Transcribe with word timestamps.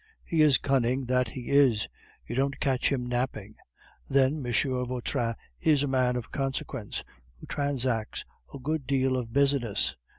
He 0.25 0.41
is 0.41 0.57
cunning, 0.57 1.05
that 1.05 1.29
he 1.29 1.49
is! 1.51 1.87
You 2.25 2.33
don't 2.33 2.59
catch 2.59 2.91
him 2.91 3.05
napping. 3.05 3.53
Then 4.09 4.43
M. 4.43 4.51
Vautrin 4.51 5.35
is 5.59 5.83
a 5.83 5.87
man 5.87 6.15
of 6.15 6.31
consequence, 6.31 7.03
who 7.39 7.45
transacts 7.45 8.25
a 8.51 8.57
good 8.57 8.87
deal 8.87 9.15
of 9.15 9.31
business." 9.31 9.95